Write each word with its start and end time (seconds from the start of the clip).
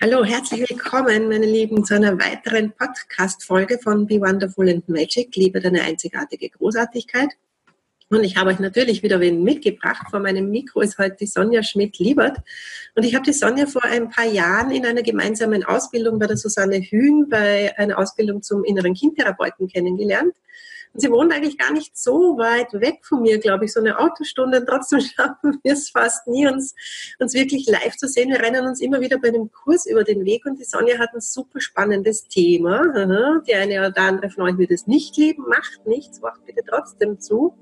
Hallo, 0.00 0.24
herzlich 0.24 0.70
willkommen, 0.70 1.28
meine 1.28 1.44
Lieben, 1.44 1.84
zu 1.84 1.96
einer 1.96 2.16
weiteren 2.20 2.70
Podcast-Folge 2.70 3.80
von 3.80 4.06
Be 4.06 4.20
Wonderful 4.20 4.68
and 4.68 4.88
Magic. 4.88 5.34
Liebe 5.34 5.58
deine 5.58 5.82
einzigartige 5.82 6.50
Großartigkeit. 6.50 7.30
Und 8.08 8.22
ich 8.22 8.36
habe 8.36 8.50
euch 8.50 8.60
natürlich 8.60 9.02
wieder 9.02 9.18
wen 9.18 9.42
mitgebracht. 9.42 10.06
Vor 10.08 10.20
meinem 10.20 10.50
Mikro 10.50 10.82
ist 10.82 10.98
heute 10.98 11.16
die 11.18 11.26
Sonja 11.26 11.64
Schmidt-Liebert. 11.64 12.38
Und 12.94 13.02
ich 13.02 13.16
habe 13.16 13.24
die 13.24 13.32
Sonja 13.32 13.66
vor 13.66 13.82
ein 13.82 14.08
paar 14.08 14.26
Jahren 14.26 14.70
in 14.70 14.86
einer 14.86 15.02
gemeinsamen 15.02 15.64
Ausbildung 15.64 16.20
bei 16.20 16.28
der 16.28 16.36
Susanne 16.36 16.76
Hühn 16.76 17.28
bei 17.28 17.76
einer 17.76 17.98
Ausbildung 17.98 18.40
zum 18.40 18.62
inneren 18.62 18.94
Kindtherapeuten 18.94 19.66
kennengelernt. 19.66 20.36
Und 20.94 21.00
sie 21.00 21.10
wohnt 21.10 21.32
eigentlich 21.32 21.58
gar 21.58 21.72
nicht 21.72 21.96
so 21.96 22.38
weit 22.38 22.72
weg 22.72 23.00
von 23.02 23.22
mir, 23.22 23.38
glaube 23.38 23.64
ich, 23.64 23.72
so 23.72 23.80
eine 23.80 23.98
Autostunde. 23.98 24.60
Und 24.60 24.66
trotzdem 24.66 25.00
schaffen 25.16 25.58
wir 25.62 25.72
es 25.72 25.90
fast 25.90 26.26
nie, 26.26 26.46
uns, 26.46 26.74
uns 27.18 27.34
wirklich 27.34 27.66
live 27.66 27.96
zu 27.96 28.08
sehen. 28.08 28.30
Wir 28.30 28.40
rennen 28.40 28.66
uns 28.66 28.80
immer 28.80 29.00
wieder 29.00 29.18
bei 29.18 29.30
dem 29.30 29.50
Kurs 29.50 29.86
über 29.86 30.04
den 30.04 30.24
Weg. 30.24 30.46
Und 30.46 30.58
die 30.58 30.64
Sonja 30.64 30.98
hat 30.98 31.10
ein 31.14 31.20
super 31.20 31.60
spannendes 31.60 32.24
Thema. 32.28 33.40
Die 33.46 33.54
eine 33.54 33.88
oder 33.88 34.02
andere 34.02 34.30
von 34.30 34.44
euch 34.44 34.58
wird 34.58 34.70
es 34.70 34.86
nicht 34.86 35.16
lieben. 35.16 35.44
Macht 35.48 35.86
nichts, 35.86 36.20
macht 36.20 36.44
bitte 36.46 36.62
trotzdem 36.68 37.20
zu. 37.20 37.54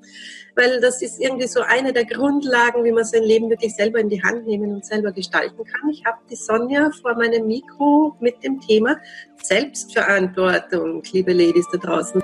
Weil 0.54 0.80
das 0.80 1.02
ist 1.02 1.20
irgendwie 1.20 1.46
so 1.46 1.60
eine 1.60 1.92
der 1.92 2.06
Grundlagen, 2.06 2.84
wie 2.84 2.92
man 2.92 3.04
sein 3.04 3.22
Leben 3.22 3.50
wirklich 3.50 3.74
selber 3.74 4.00
in 4.00 4.08
die 4.08 4.22
Hand 4.22 4.46
nehmen 4.46 4.72
und 4.72 4.86
selber 4.86 5.12
gestalten 5.12 5.64
kann. 5.64 5.90
Ich 5.90 6.04
habe 6.04 6.18
die 6.30 6.36
Sonja 6.36 6.90
vor 7.02 7.14
meinem 7.14 7.46
Mikro 7.46 8.16
mit 8.20 8.42
dem 8.42 8.60
Thema 8.60 8.96
Selbstverantwortung, 9.42 11.02
liebe 11.12 11.32
Ladies 11.32 11.66
da 11.72 11.78
draußen. 11.78 12.22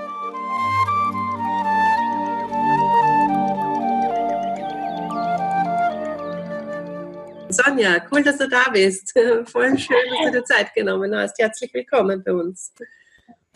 Sonja, 7.53 8.03
cool, 8.11 8.23
dass 8.23 8.39
du 8.39 8.49
da 8.49 8.71
bist. 8.73 9.13
Voll 9.45 9.77
schön, 9.79 9.97
dass 10.11 10.33
du 10.33 10.39
dir 10.39 10.45
Zeit 10.45 10.73
genommen 10.75 11.15
hast. 11.15 11.39
Herzlich 11.39 11.73
willkommen 11.75 12.23
bei 12.25 12.33
uns. 12.33 12.73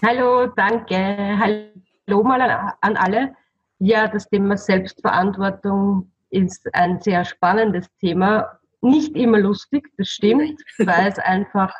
Hallo, 0.04 0.48
danke. 0.48 0.96
Hallo 0.96 2.22
mal 2.22 2.74
an 2.82 2.96
alle. 2.96 3.34
Ja, 3.78 4.06
das 4.06 4.28
Thema 4.28 4.58
Selbstverantwortung 4.58 6.12
ist 6.28 6.68
ein 6.74 7.00
sehr 7.00 7.24
spannendes 7.24 7.86
Thema. 7.98 8.58
Nicht 8.82 9.16
immer 9.16 9.38
lustig, 9.38 9.88
das 9.96 10.08
stimmt, 10.08 10.60
weil 10.78 11.08
es 11.08 11.18
einfach, 11.18 11.74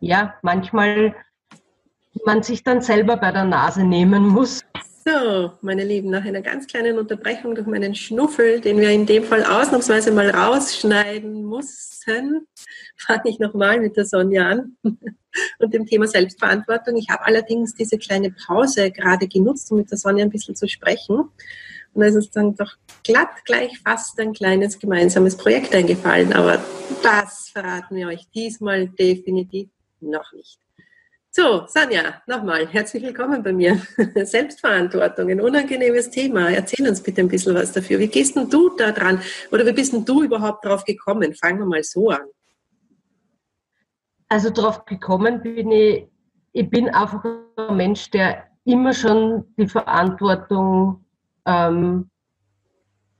ja, 0.00 0.34
manchmal 0.40 1.14
man 2.24 2.42
sich 2.42 2.64
dann 2.64 2.80
selber 2.80 3.18
bei 3.18 3.30
der 3.30 3.44
Nase 3.44 3.84
nehmen 3.84 4.26
muss. 4.26 4.64
So, 5.08 5.52
meine 5.60 5.84
Lieben, 5.84 6.10
nach 6.10 6.24
einer 6.24 6.42
ganz 6.42 6.66
kleinen 6.66 6.98
Unterbrechung 6.98 7.54
durch 7.54 7.68
meinen 7.68 7.94
Schnuffel, 7.94 8.60
den 8.60 8.80
wir 8.80 8.90
in 8.90 9.06
dem 9.06 9.22
Fall 9.22 9.44
ausnahmsweise 9.44 10.10
mal 10.10 10.30
rausschneiden 10.30 11.44
mussten, 11.44 12.48
fange 12.96 13.22
ich 13.26 13.38
nochmal 13.38 13.78
mit 13.78 13.96
der 13.96 14.04
Sonja 14.04 14.48
an 14.48 14.76
und 14.82 15.72
dem 15.72 15.86
Thema 15.86 16.08
Selbstverantwortung. 16.08 16.96
Ich 16.96 17.08
habe 17.08 17.24
allerdings 17.24 17.72
diese 17.74 17.98
kleine 17.98 18.32
Pause 18.32 18.90
gerade 18.90 19.28
genutzt, 19.28 19.70
um 19.70 19.78
mit 19.78 19.92
der 19.92 19.98
Sonja 19.98 20.24
ein 20.24 20.30
bisschen 20.30 20.56
zu 20.56 20.66
sprechen. 20.66 21.18
Und 21.20 22.00
da 22.00 22.06
ist 22.06 22.16
uns 22.16 22.30
dann 22.32 22.56
doch 22.56 22.72
glatt 23.04 23.44
gleich 23.44 23.78
fast 23.78 24.18
ein 24.18 24.32
kleines 24.32 24.76
gemeinsames 24.76 25.36
Projekt 25.36 25.72
eingefallen. 25.72 26.32
Aber 26.32 26.60
das 27.04 27.50
verraten 27.50 27.94
wir 27.94 28.08
euch 28.08 28.26
diesmal 28.34 28.88
definitiv 28.88 29.68
noch 30.00 30.32
nicht. 30.32 30.65
So, 31.38 31.66
Sanja, 31.66 32.22
nochmal, 32.26 32.66
herzlich 32.66 33.02
willkommen 33.02 33.42
bei 33.42 33.52
mir. 33.52 33.76
Selbstverantwortung, 34.24 35.28
ein 35.28 35.42
unangenehmes 35.42 36.08
Thema. 36.08 36.48
Erzähl 36.48 36.88
uns 36.88 37.02
bitte 37.02 37.20
ein 37.20 37.28
bisschen 37.28 37.54
was 37.54 37.72
dafür. 37.72 37.98
Wie 37.98 38.06
gehst 38.06 38.36
denn 38.36 38.48
du 38.48 38.70
da 38.74 38.90
dran? 38.90 39.20
Oder 39.52 39.66
wie 39.66 39.74
bist 39.74 39.92
denn 39.92 40.06
du 40.06 40.22
überhaupt 40.22 40.64
drauf 40.64 40.82
gekommen? 40.84 41.34
Fangen 41.34 41.58
wir 41.58 41.66
mal 41.66 41.82
so 41.82 42.08
an. 42.08 42.22
Also 44.30 44.48
drauf 44.48 44.86
gekommen 44.86 45.42
bin 45.42 45.70
ich, 45.72 46.08
ich 46.52 46.70
bin 46.70 46.88
einfach 46.88 47.22
ein 47.58 47.76
Mensch, 47.76 48.10
der 48.12 48.44
immer 48.64 48.94
schon 48.94 49.44
die 49.58 49.68
Verantwortung 49.68 51.04
ähm, 51.44 52.08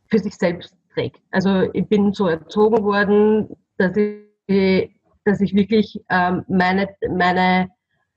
für 0.09 0.21
sich 0.21 0.37
selbst 0.37 0.75
trägt. 0.95 1.21
Also 1.33 1.69
ich 1.75 1.87
bin 1.87 2.15
so 2.15 2.29
erzogen 2.29 2.83
worden, 2.83 3.55
dass 3.77 3.95
ich, 3.95 4.91
dass 5.27 5.43
ich 5.43 5.55
wirklich 5.55 6.01
ähm, 6.09 6.47
meine, 6.49 6.89
meine 7.11 7.76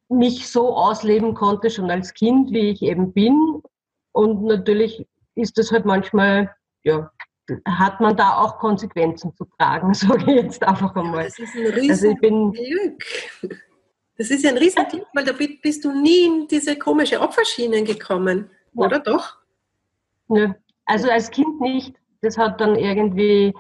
mich 0.10 0.50
so 0.50 0.76
ausleben 0.76 1.34
konnte, 1.36 1.70
schon 1.70 1.90
als 1.92 2.14
Kind, 2.14 2.52
wie 2.52 2.72
ich 2.72 2.82
eben 2.82 3.14
bin. 3.14 3.62
Und 4.12 4.44
natürlich 4.44 5.08
ist 5.36 5.58
das 5.58 5.72
halt 5.72 5.86
manchmal, 5.86 6.54
ja, 6.84 7.12
hat 7.66 8.00
man 8.00 8.16
da 8.16 8.38
auch 8.38 8.60
Konsequenzen 8.60 9.34
zu 9.36 9.46
tragen, 9.58 9.94
sage 9.94 10.32
ich 10.32 10.44
jetzt 10.44 10.64
einfach 10.64 10.96
einmal. 10.96 11.26
das 11.26 11.40
ist 11.40 11.56
ein 11.56 11.68
Riesenglück. 11.68 13.04
Also 13.42 13.56
das 14.18 14.32
ist 14.32 14.44
ja 14.44 14.50
ein 14.50 14.58
Riesenglück, 14.58 15.08
weil 15.14 15.24
da 15.24 15.32
bist 15.32 15.86
du 15.86 15.94
nie 15.94 16.26
in 16.26 16.48
diese 16.48 16.78
komische 16.78 17.22
Opferschienen 17.22 17.86
gekommen, 17.86 18.50
ja. 18.74 18.86
oder 18.86 19.00
doch? 19.00 19.38
Nö. 20.28 20.54
Also 20.86 21.10
als 21.10 21.32
Kind 21.32 21.62
nicht. 21.62 21.96
Das 22.22 22.38
hat 22.38 22.60
dann 22.60 22.76
irgendwie 22.76 23.54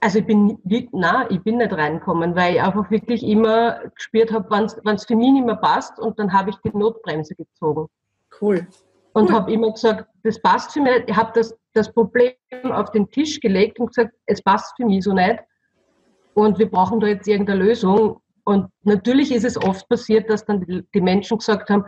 also 0.00 0.18
ich 0.20 0.26
bin, 0.26 0.58
na, 0.92 1.30
ich 1.30 1.42
bin 1.42 1.58
nicht 1.58 1.72
reinkommen, 1.72 2.36
weil 2.36 2.54
ich 2.54 2.62
einfach 2.62 2.90
wirklich 2.90 3.22
immer 3.22 3.80
gespürt 3.94 4.32
habe, 4.32 4.48
wenn 4.50 4.94
es 4.94 5.04
für 5.04 5.16
mich 5.16 5.32
nicht 5.32 5.46
mehr 5.46 5.56
passt 5.56 5.98
und 5.98 6.18
dann 6.18 6.32
habe 6.32 6.50
ich 6.50 6.56
die 6.64 6.76
Notbremse 6.76 7.34
gezogen. 7.34 7.88
Cool. 8.40 8.66
Und 9.12 9.30
cool. 9.30 9.34
habe 9.34 9.52
immer 9.52 9.72
gesagt, 9.72 10.08
das 10.22 10.40
passt 10.40 10.72
für 10.72 10.80
mich. 10.80 11.02
Ich 11.06 11.16
habe 11.16 11.32
das, 11.34 11.56
das 11.72 11.92
Problem 11.92 12.34
auf 12.70 12.90
den 12.92 13.10
Tisch 13.10 13.40
gelegt 13.40 13.80
und 13.80 13.88
gesagt, 13.88 14.14
es 14.26 14.42
passt 14.42 14.76
für 14.76 14.86
mich 14.86 15.02
so 15.02 15.12
nicht. 15.12 15.40
Und 16.34 16.58
wir 16.58 16.70
brauchen 16.70 17.00
da 17.00 17.08
jetzt 17.08 17.26
irgendeine 17.26 17.64
Lösung. 17.64 18.20
Und 18.44 18.68
natürlich 18.82 19.32
ist 19.32 19.44
es 19.44 19.56
oft 19.56 19.88
passiert, 19.88 20.30
dass 20.30 20.44
dann 20.44 20.64
die, 20.64 20.84
die 20.94 21.00
Menschen 21.00 21.38
gesagt 21.38 21.68
haben, 21.70 21.84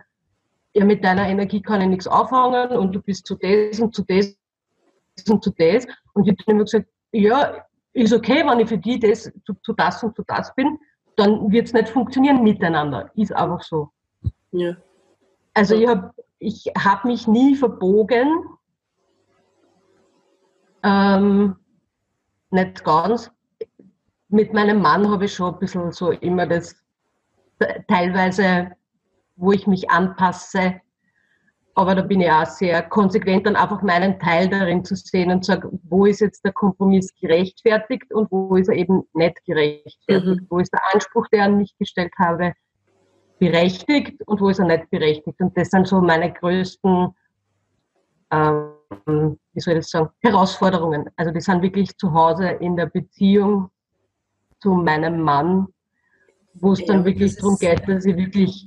ja, 0.75 0.85
mit 0.85 1.05
deiner 1.05 1.29
Energie 1.29 1.63
kann 1.63 1.81
ich 1.81 1.89
nichts 1.89 2.07
auffangen 2.07 2.71
und 2.77 2.93
du 2.93 3.01
bist 3.01 3.27
zu 3.27 3.35
das 3.37 3.81
und 3.81 3.95
zu 3.95 4.03
das 4.03 4.37
und 5.29 5.43
zu 5.43 5.51
das. 5.57 5.87
Und 6.15 6.27
ich 6.27 6.33
habe 6.33 6.53
immer 6.53 6.65
gesagt, 6.65 6.87
ja, 7.13 7.65
ist 7.93 8.13
okay, 8.13 8.45
wenn 8.47 8.61
ich 8.61 8.69
für 8.69 8.79
die 8.79 8.99
das, 8.99 9.33
zu, 9.45 9.55
zu 9.63 9.73
das 9.73 10.03
und 10.03 10.15
zu 10.15 10.23
das 10.27 10.55
bin, 10.55 10.79
dann 11.17 11.51
wird 11.51 11.67
es 11.67 11.73
nicht 11.73 11.89
funktionieren 11.89 12.43
miteinander. 12.43 13.11
Ist 13.15 13.35
einfach 13.35 13.63
so. 13.63 13.91
Ja. 14.53 14.77
Also 15.55 15.75
ich 15.75 15.87
habe 15.87 16.15
ich 16.39 16.67
hab 16.79 17.05
mich 17.05 17.27
nie 17.27 17.55
verbogen. 17.55 18.45
Ähm, 20.83 21.57
nicht 22.51 22.85
ganz. 22.85 23.31
Mit 24.29 24.53
meinem 24.55 24.81
Mann 24.81 25.11
habe 25.11 25.27
ich 25.27 25.35
schon 25.35 25.53
ein 25.53 25.59
bisschen 25.59 25.93
so 25.93 26.13
immer 26.13 26.47
das 26.47 26.77
teilweise, 27.89 28.73
wo 29.37 29.53
ich 29.53 29.67
mich 29.67 29.91
anpasse, 29.91 30.81
aber 31.75 31.95
da 31.95 32.03
bin 32.03 32.21
ich 32.21 32.31
auch 32.31 32.47
sehr 32.47 32.83
konsequent, 32.83 33.47
dann 33.47 33.57
einfach 33.57 33.83
meinen 33.83 34.19
Teil 34.19 34.49
darin 34.49 34.85
zu 34.85 34.97
sehen 34.97 35.31
und 35.31 35.45
sage, 35.45 35.71
wo 35.85 36.05
ist 36.05 36.21
jetzt 36.21 36.45
der 36.45 36.53
Kompromiss 36.53 37.15
gerechtfertigt 37.21 38.13
und 38.13 38.31
wo 38.31 38.57
ist 38.57 38.69
er 38.69 38.77
eben 38.77 39.05
nicht 39.15 39.45
gerechtfertigt? 39.45 40.41
Mhm. 40.41 40.47
Wo 40.51 40.59
ist 40.59 40.73
der 40.73 40.81
Anspruch, 40.93 41.27
der 41.29 41.45
an 41.45 41.59
mich 41.59 41.77
gestellt 41.79 42.13
habe, 42.19 42.53
berechtigt 43.39 44.21
und 44.27 44.41
wo 44.41 44.49
ist 44.49 44.59
er 44.59 44.67
nicht 44.67 44.91
berechtigt? 44.91 45.41
Und 45.41 45.57
das 45.57 45.71
sind 45.71 45.87
so 45.87 46.01
meine 46.01 46.33
größten, 46.33 47.15
ähm, 48.33 48.73
wie 49.07 49.61
soll 49.61 49.75
ich 49.75 49.81
das 49.81 49.91
sagen, 49.91 50.11
Herausforderungen. 50.21 51.09
Also 51.17 51.33
die 51.33 51.41
sind 51.41 51.63
wirklich 51.63 51.97
zu 51.97 52.13
Hause 52.13 52.49
in 52.49 52.77
der 52.77 52.87
Beziehung 52.87 53.71
zu 54.61 54.75
meinem 54.75 55.23
Mann, 55.23 55.69
wo 56.55 56.73
es 56.73 56.81
ja, 56.81 56.87
dann 56.89 57.05
wirklich 57.05 57.37
darum 57.37 57.57
geht, 57.59 57.89
dass 57.89 58.05
ich 58.05 58.17
wirklich 58.17 58.67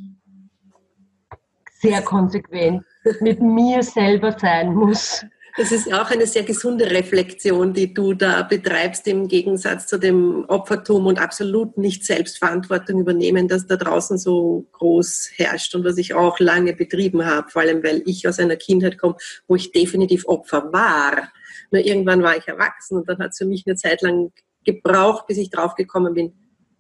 sehr 1.80 2.02
konsequent 2.02 2.84
mit 3.22 3.41
mir 3.41 3.84
selber 3.84 4.36
sein 4.40 4.74
muss. 4.74 5.25
Das 5.56 5.72
ist 5.72 5.94
auch 5.94 6.09
eine 6.09 6.25
sehr 6.25 6.41
gesunde 6.41 6.90
Reflexion, 6.90 7.74
die 7.74 7.94
du 7.94 8.16
da 8.16 8.41
betreibst, 8.41 9.08
im 9.08 9.28
Gegensatz 9.28 9.86
zu 9.86 10.00
dem 10.00 10.46
Opfertum 10.47 11.06
und 11.06 11.19
absolut 11.19 11.78
nicht 11.78 12.03
Selbstverantwortung 12.06 13.02
übernehmen, 13.02 13.47
das 13.47 13.67
da 13.67 13.76
draußen 13.76 14.17
so 14.17 14.67
groß 14.72 15.29
herrscht 15.35 15.76
und 15.76 15.85
was 15.85 16.00
ich 16.00 16.16
auch 16.16 16.40
lange 16.40 16.73
betrieben 16.73 17.23
habe, 17.23 17.52
vor 17.52 17.61
allem 17.61 17.84
weil 17.84 18.02
ich 18.08 18.28
aus 18.28 18.40
einer 18.40 18.55
Kindheit 18.55 18.97
komme, 18.97 19.16
wo 19.47 19.55
ich 19.55 19.72
definitiv 19.72 20.26
Opfer 20.26 20.73
war. 20.73 21.32
Nur 21.70 21.85
irgendwann 21.85 22.23
war 22.23 22.35
ich 22.35 22.47
erwachsen 22.47 22.97
und 22.97 23.08
dann 23.08 23.20
hat 23.20 23.32
es 23.32 23.38
für 23.38 23.46
mich 23.46 23.64
eine 23.67 23.76
Zeit 23.76 24.02
lang 24.02 24.32
gebraucht, 24.64 25.28
bis 25.28 25.38
ich 25.38 25.52
draufgekommen 25.52 26.16
bin. 26.16 26.34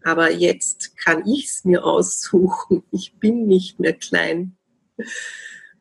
Aber 0.03 0.31
jetzt 0.31 0.97
kann 0.97 1.27
ich 1.27 1.45
es 1.45 1.63
mir 1.63 1.85
aussuchen. 1.85 2.83
Ich 2.91 3.19
bin 3.19 3.45
nicht 3.45 3.79
mehr 3.79 3.93
klein. 3.93 4.57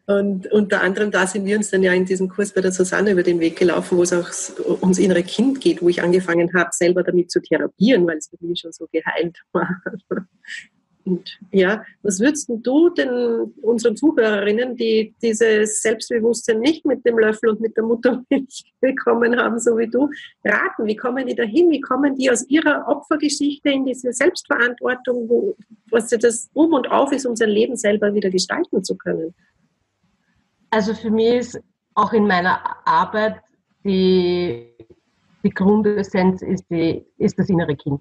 Und 0.07 0.51
unter 0.51 0.81
anderem 0.81 1.11
da 1.11 1.27
sind 1.27 1.45
wir 1.45 1.57
uns 1.57 1.71
dann 1.71 1.83
ja 1.83 1.93
in 1.93 2.05
diesem 2.05 2.29
Kurs 2.29 2.53
bei 2.53 2.61
der 2.61 2.73
Susanne 2.73 3.13
über 3.13 3.23
den 3.23 3.39
Weg 3.39 3.57
gelaufen, 3.57 3.97
wo 3.97 4.03
es 4.03 4.13
auch 4.13 4.83
ums 4.83 4.99
innere 4.99 5.23
Kind 5.23 5.61
geht, 5.61 5.81
wo 5.81 5.89
ich 5.89 6.03
angefangen 6.03 6.53
habe, 6.55 6.71
selber 6.73 7.05
damit 7.05 7.31
zu 7.31 7.41
therapieren, 7.41 8.07
weil 8.07 8.19
es 8.19 8.29
bei 8.29 8.39
mir 8.41 8.57
schon 8.57 8.73
so 8.73 8.89
geheilt 8.91 9.39
war. 9.53 9.69
Und 11.05 11.39
ja, 11.51 11.83
was 12.03 12.21
würdest 12.21 12.49
du 12.49 12.89
denn 12.91 13.53
unseren 13.63 13.97
Zuhörerinnen, 13.97 14.77
die 14.77 15.15
dieses 15.21 15.83
Selbstbewusstsein 15.83 16.61
nicht 16.61 16.87
mit 16.87 17.05
dem 17.05 17.19
Löffel 17.19 17.51
und 17.51 17.61
mit 17.61 17.77
der 17.77 17.85
Muttermilch 17.85 18.73
bekommen 18.81 19.37
haben, 19.37 19.59
so 19.59 19.77
wie 19.79 19.89
du, 19.89 20.09
raten? 20.45 20.87
Wie 20.87 20.97
kommen 20.97 21.27
die 21.27 21.35
dahin? 21.35 21.71
Wie 21.71 21.81
kommen 21.81 22.17
die 22.17 22.31
aus 22.31 22.49
ihrer 22.49 22.87
Opfergeschichte 22.87 23.71
in 23.71 23.85
diese 23.85 24.13
Selbstverantwortung, 24.13 25.29
wo, 25.29 25.57
was 25.91 26.09
das 26.09 26.49
Um 26.55 26.73
und 26.73 26.89
Auf 26.91 27.13
ist, 27.13 27.27
um 27.27 27.35
sein 27.35 27.51
Leben 27.51 27.77
selber 27.77 28.15
wieder 28.15 28.31
gestalten 28.31 28.85
zu 28.85 28.97
können? 28.97 29.35
Also 30.73 30.95
für 30.95 31.11
mich 31.11 31.35
ist 31.35 31.61
auch 31.95 32.15
in 32.15 32.27
meiner 32.27 32.59
Arbeit 32.87 33.43
die, 33.85 34.75
die 35.45 35.51
Grundessenz 35.51 36.41
ist, 36.41 36.65
die, 36.71 37.05
ist 37.19 37.39
das 37.39 37.51
innere 37.51 37.77
Kind. 37.77 38.01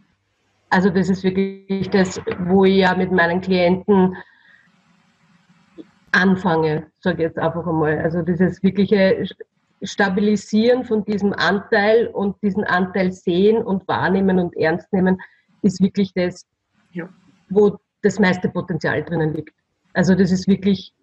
Also 0.70 0.90
das 0.90 1.10
ist 1.10 1.22
wirklich 1.24 1.90
das, 1.90 2.22
wo 2.46 2.64
ich 2.64 2.78
ja 2.78 2.96
mit 2.96 3.12
meinen 3.12 3.42
Klienten 3.42 4.16
anfange, 6.14 6.88
sage 7.02 7.18
ich 7.18 7.24
jetzt 7.24 7.40
einfach 7.40 7.68
einmal. 7.68 8.00
Also 8.00 8.22
dieses 8.22 8.64
wirkliche 8.64 9.26
Stabilisieren 9.84 10.86
von 10.86 11.04
diesem 11.04 11.34
Anteil 11.34 12.08
und 12.08 12.42
diesen 12.42 12.64
Anteil 12.64 13.12
sehen 13.12 13.62
und 13.62 13.86
wahrnehmen 13.90 14.40
und 14.40 14.56
ernst 14.56 14.94
nehmen, 14.94 15.20
ist 15.62 15.82
wirklich 15.82 16.14
das, 16.14 16.46
ja. 16.94 17.10
wo 17.50 17.78
das 18.02 18.18
meiste 18.18 18.48
Potenzial 18.48 19.04
drinnen 19.04 19.34
liegt. 19.34 19.54
Also 19.94 20.16
das 20.16 20.32
ist 20.32 20.48
wirklich, 20.48 20.94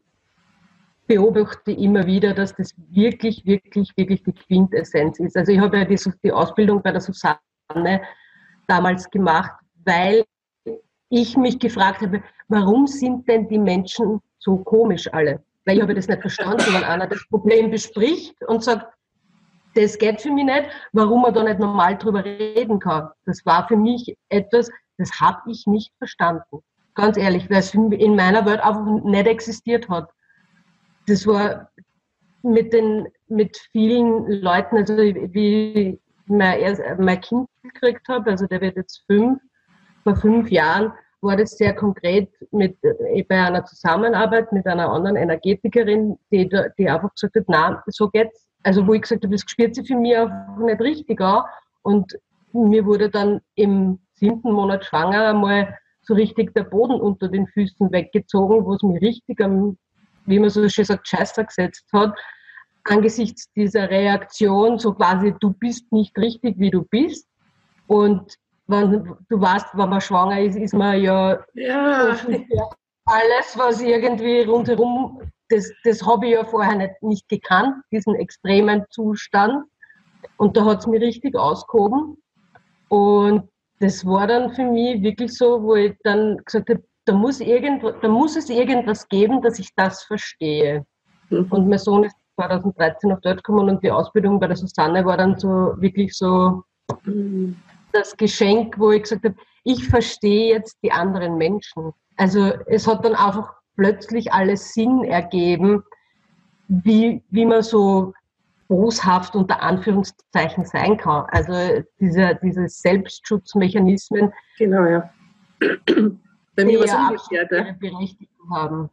beobachte 1.09 1.73
immer 1.73 2.07
wieder, 2.07 2.35
dass 2.35 2.55
das 2.55 2.75
wirklich, 2.91 3.45
wirklich, 3.45 3.93
wirklich 3.97 4.23
die 4.23 4.33
Quintessenz 4.33 5.19
ist. 5.19 5.37
Also 5.37 5.51
ich 5.53 5.59
habe 5.59 5.79
ja 5.79 5.85
die, 5.85 5.99
die 6.23 6.33
Ausbildung 6.33 6.83
bei 6.83 6.93
der 6.93 7.01
Susanne 7.01 8.03
damals 8.69 9.11
gemacht, 9.11 9.53
weil 9.85 10.25
ich 11.09 11.37
mich 11.37 11.59
gefragt 11.59 12.03
habe, 12.03 12.23
warum 12.49 12.87
sind 12.87 13.27
denn 13.27 13.49
die 13.49 13.59
Menschen 13.59 14.21
so 14.39 14.59
komisch 14.59 15.13
alle? 15.13 15.43
Weil 15.65 15.77
ich 15.77 15.83
habe 15.83 15.95
das 15.95 16.09
nicht 16.09 16.21
verstanden, 16.21 16.65
wenn 16.73 16.85
einer 16.85 17.07
das 17.07 17.27
Problem 17.29 17.71
bespricht 17.71 18.35
und 18.47 18.63
sagt, 18.63 18.87
das 19.75 19.97
geht 19.97 20.21
für 20.21 20.31
mich 20.31 20.45
nicht, 20.45 20.65
warum 20.93 21.23
man 21.23 21.33
da 21.33 21.43
nicht 21.43 21.59
normal 21.59 21.97
drüber 21.97 22.25
reden 22.25 22.79
kann. 22.79 23.09
Das 23.25 23.45
war 23.47 23.67
für 23.67 23.77
mich 23.77 24.15
etwas, 24.29 24.71
das 24.99 25.11
habe 25.21 25.51
ich 25.51 25.67
nicht 25.67 25.93
verstanden. 25.99 26.61
Ganz 26.95 27.17
ehrlich, 27.17 27.49
weil 27.49 27.59
es 27.59 27.73
in 27.75 28.17
meiner 28.17 28.45
Welt 28.45 28.61
einfach 28.61 28.85
nicht 29.05 29.27
existiert 29.27 29.89
hat. 29.89 30.11
Das 31.09 31.27
war 31.27 31.71
mit 32.43 32.73
den, 32.73 33.09
mit 33.29 33.57
vielen 33.73 34.27
Leuten, 34.43 34.77
also 34.77 34.97
wie 34.97 35.99
mein, 36.27 36.79
mein 36.99 37.21
Kind 37.21 37.49
gekriegt 37.63 38.07
habe, 38.09 38.31
also 38.31 38.47
der 38.47 38.61
wird 38.61 38.77
jetzt 38.77 39.05
fünf, 39.07 39.41
vor 40.05 40.17
fünf 40.17 40.51
Jahren 40.51 40.93
war 41.21 41.37
das 41.37 41.57
sehr 41.57 41.75
konkret 41.75 42.31
mit, 42.53 42.77
äh, 42.85 43.23
bei 43.25 43.43
einer 43.43 43.65
Zusammenarbeit 43.65 44.53
mit 44.53 44.67
einer 44.67 44.89
anderen 44.89 45.17
Energetikerin, 45.17 46.17
die, 46.31 46.49
die 46.79 46.89
einfach 46.89 47.13
gesagt 47.13 47.37
hat, 47.37 47.45
na, 47.49 47.83
so 47.87 48.09
geht's. 48.09 48.47
Also 48.63 48.87
wo 48.87 48.95
ich 48.95 49.03
gesagt 49.03 49.25
habe, 49.25 49.35
das 49.35 49.45
spürt 49.49 49.75
sich 49.75 49.87
für 49.87 49.97
mich 49.97 50.17
einfach 50.17 50.59
nicht 50.59 50.81
richtig 50.81 51.21
an. 51.21 51.45
Und 51.83 52.19
mir 52.53 52.85
wurde 52.85 53.09
dann 53.09 53.41
im 53.55 53.99
siebten 54.15 54.53
Monat 54.53 54.85
schwanger 54.85 55.31
einmal 55.31 55.77
so 56.03 56.15
richtig 56.15 56.55
der 56.55 56.65
Boden 56.65 57.01
unter 57.01 57.29
den 57.29 57.47
Füßen 57.47 57.91
weggezogen, 57.93 58.65
wo 58.65 58.75
es 58.75 58.83
mir 58.83 59.01
richtig 59.01 59.41
am, 59.41 59.77
wie 60.29 60.39
man 60.39 60.51
so 60.51 60.69
schön 60.69 60.85
sagt, 60.85 61.09
Scheißer 61.09 61.45
gesetzt 61.45 61.85
hat. 61.93 62.15
Angesichts 62.85 63.51
dieser 63.55 63.91
Reaktion, 63.91 64.79
so 64.79 64.95
quasi, 64.95 65.35
du 65.41 65.53
bist 65.53 65.91
nicht 65.93 66.17
richtig, 66.17 66.59
wie 66.59 66.71
du 66.71 66.83
bist. 66.85 67.27
Und 67.87 68.35
wenn 68.67 69.17
du 69.29 69.41
weißt, 69.41 69.69
wenn 69.75 69.89
man 69.89 70.01
schwanger 70.01 70.41
ist, 70.41 70.57
ist 70.57 70.75
man 70.75 71.01
ja, 71.01 71.39
ja. 71.55 72.17
alles, 73.07 73.57
was 73.57 73.81
irgendwie 73.81 74.43
rundherum, 74.43 75.21
das, 75.49 75.71
das 75.85 76.07
habe 76.07 76.27
ich 76.27 76.33
ja 76.33 76.45
vorher 76.45 76.77
nicht, 76.77 77.03
nicht 77.03 77.29
gekannt, 77.29 77.83
diesen 77.91 78.15
extremen 78.15 78.85
Zustand. 78.91 79.65
Und 80.37 80.57
da 80.57 80.65
hat 80.65 80.81
es 80.81 80.87
mich 80.87 81.01
richtig 81.01 81.35
ausgehoben. 81.35 82.19
Und 82.89 83.49
das 83.81 84.05
war 84.05 84.27
dann 84.27 84.53
für 84.53 84.65
mich 84.65 85.03
wirklich 85.03 85.37
so, 85.37 85.63
wo 85.63 85.75
ich 85.77 85.95
dann 86.05 86.37
gesagt 86.45 86.69
habe, 86.69 86.83
da 87.09 87.13
muss, 87.13 87.41
irgend, 87.41 87.83
da 87.83 88.09
muss 88.09 88.37
es 88.37 88.49
irgendwas 88.51 89.09
geben, 89.09 89.43
dass 89.43 89.59
ich 89.59 89.75
das 89.75 90.03
verstehe. 90.05 90.85
Mhm. 91.31 91.47
Und 91.51 91.69
mein 91.69 91.79
Sohn 91.79 92.05
ist 92.05 92.17
2013 92.37 93.13
auf 93.13 93.21
dort 93.23 93.43
gekommen 93.43 93.69
und 93.69 93.83
die 93.83 93.91
Ausbildung 93.91 94.39
bei 94.39 94.47
der 94.47 94.57
Susanne 94.57 95.05
war 95.05 95.17
dann 95.17 95.39
so 95.39 95.75
wirklich 95.79 96.15
so, 96.15 96.63
mhm 97.05 97.57
das 97.93 98.17
Geschenk, 98.17 98.79
wo 98.79 98.91
ich 98.93 99.03
gesagt 99.03 99.25
habe, 99.25 99.35
ich 99.65 99.89
verstehe 99.89 100.55
jetzt 100.55 100.79
die 100.83 100.93
anderen 100.93 101.37
Menschen. 101.37 101.93
Also 102.17 102.53
es 102.67 102.87
hat 102.87 103.05
dann 103.05 103.15
einfach 103.15 103.53
plötzlich 103.77 104.33
alles 104.33 104.73
Sinn 104.75 105.05
ergeben, 105.05 105.83
wie, 106.69 107.23
wie 107.31 107.47
man 107.47 107.63
so 107.63 108.13
boshaft 108.69 109.35
unter 109.35 109.63
Anführungszeichen 109.63 110.65
sein 110.65 110.97
kann. 110.97 111.25
Also 111.31 111.83
diese, 112.01 112.39
diese 112.43 112.69
Selbstschutzmechanismen. 112.69 114.33
Genau, 114.59 114.85
ja. 114.85 115.11
Bei 116.59 116.65
mir 116.65 116.81
was 116.81 116.93
umgekehrt. 116.93 117.53
Ihre 117.53 117.73
Berechtigung 117.75 118.51
haben. 118.51 118.91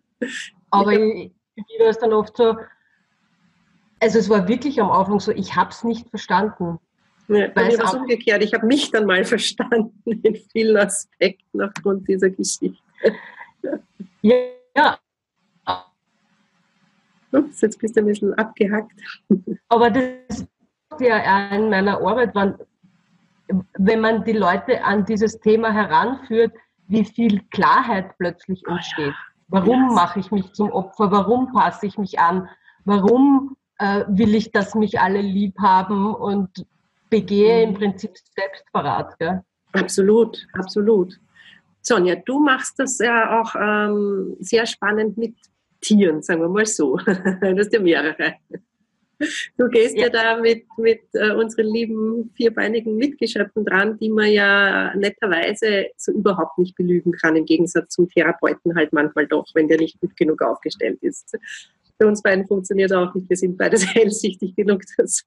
Aber 0.69 0.93
ich, 0.93 1.31
ich 1.55 1.79
war 1.79 1.87
es 1.87 1.97
dann 1.97 2.13
oft 2.13 2.37
so, 2.37 2.55
also 3.99 4.19
es 4.19 4.29
war 4.29 4.47
wirklich 4.47 4.79
am 4.79 4.91
Anfang 4.91 5.19
so, 5.19 5.31
ich 5.31 5.55
habe 5.55 5.71
es 5.71 5.83
nicht 5.83 6.07
verstanden. 6.07 6.77
Ja, 7.27 7.47
bei 7.47 7.65
mir 7.65 7.79
war 7.79 7.85
es 7.85 7.95
umgekehrt. 7.95 8.43
Ich 8.43 8.53
habe 8.53 8.67
mich 8.67 8.91
dann 8.91 9.07
mal 9.07 9.25
verstanden 9.25 10.21
in 10.21 10.35
vielen 10.51 10.77
Aspekten 10.77 11.59
aufgrund 11.59 12.07
dieser 12.07 12.29
Geschichte. 12.29 12.77
Ja. 14.21 14.35
ja. 14.77 14.99
Ups, 17.31 17.61
jetzt 17.61 17.79
bist 17.79 17.95
du 17.95 18.01
ein 18.01 18.05
bisschen 18.05 18.31
abgehackt. 18.35 18.93
Aber 19.69 19.89
das 19.89 20.45
ja 20.99 21.47
in 21.49 21.71
meiner 21.71 21.97
Arbeit, 21.99 22.35
wenn 23.73 23.99
man 24.01 24.23
die 24.23 24.33
Leute 24.33 24.83
an 24.83 25.03
dieses 25.03 25.39
Thema 25.39 25.73
heranführt, 25.73 26.53
wie 26.87 27.05
viel 27.05 27.41
Klarheit 27.51 28.17
plötzlich 28.17 28.63
entsteht. 28.67 29.13
Warum 29.47 29.85
yes. 29.85 29.93
mache 29.93 30.19
ich 30.19 30.31
mich 30.31 30.51
zum 30.53 30.71
Opfer? 30.71 31.11
Warum 31.11 31.51
passe 31.53 31.85
ich 31.85 31.97
mich 31.97 32.19
an? 32.19 32.49
Warum 32.83 33.55
äh, 33.77 34.03
will 34.07 34.35
ich, 34.35 34.51
dass 34.51 34.75
mich 34.75 34.99
alle 34.99 35.21
lieb 35.21 35.57
haben 35.59 36.13
und 36.13 36.65
begehe 37.09 37.63
im 37.63 37.71
mhm. 37.71 37.75
Prinzip 37.75 38.11
Selbstverrat. 38.35 39.17
Gell? 39.19 39.41
Absolut, 39.73 40.47
absolut. 40.53 41.19
Sonja, 41.81 42.15
du 42.15 42.39
machst 42.39 42.79
das 42.79 42.97
ja 42.97 43.41
auch 43.41 43.55
ähm, 43.55 44.35
sehr 44.39 44.65
spannend 44.65 45.17
mit 45.17 45.35
Tieren, 45.81 46.21
sagen 46.23 46.41
wir 46.41 46.49
mal 46.49 46.65
so. 46.65 46.97
du 47.05 47.57
hast 47.57 47.73
ja 47.73 47.79
mehrere. 47.79 48.35
Du 49.57 49.67
gehst 49.69 49.95
ja, 49.97 50.03
ja 50.03 50.09
da 50.09 50.37
mit, 50.41 50.65
mit 50.77 51.01
äh, 51.13 51.31
unseren 51.31 51.67
lieben 51.67 52.31
vierbeinigen 52.35 52.97
Mitgeschöpfen 52.97 53.65
dran, 53.65 53.97
die 53.97 54.09
man 54.09 54.31
ja 54.31 54.95
netterweise 54.95 55.87
so 55.97 56.11
überhaupt 56.11 56.57
nicht 56.57 56.75
belügen 56.75 57.11
kann, 57.11 57.35
im 57.35 57.45
Gegensatz 57.45 57.93
zum 57.93 58.09
Therapeuten 58.09 58.75
halt 58.75 58.93
manchmal 58.93 59.27
doch, 59.27 59.45
wenn 59.53 59.67
der 59.67 59.79
nicht 59.79 59.99
gut 59.99 60.15
genug 60.15 60.41
aufgestellt 60.41 60.99
ist 61.01 61.37
bei 61.97 62.05
uns 62.05 62.21
beiden 62.21 62.45
funktioniert 62.45 62.91
auch 62.93 63.13
nicht. 63.13 63.29
Wir 63.29 63.37
sind 63.37 63.57
beide 63.57 63.77
hellsichtig 63.93 64.55
genug, 64.55 64.81
dass 64.97 65.25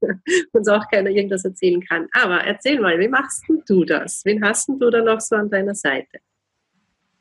uns 0.53 0.69
auch 0.69 0.87
keiner 0.91 1.11
irgendwas 1.11 1.45
erzählen 1.45 1.81
kann. 1.83 2.09
Aber 2.13 2.45
erzähl 2.45 2.81
mal, 2.81 2.99
wie 2.99 3.09
machst 3.09 3.45
du 3.67 3.85
das? 3.85 4.23
Wen 4.25 4.45
hast 4.45 4.69
du 4.69 4.91
da 4.91 5.03
noch 5.03 5.21
so 5.21 5.37
an 5.37 5.51
deiner 5.51 5.75
Seite? 5.75 6.19